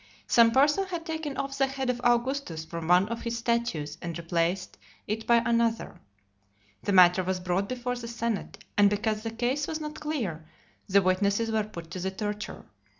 [0.25, 4.17] Some person had taken off the head of Augustus from one of his statues, and
[4.17, 6.01] replaced it by another.
[6.81, 10.43] The matter was brought before the senate, and because the case was not clear,
[10.87, 12.65] the witnesses were put to the torture.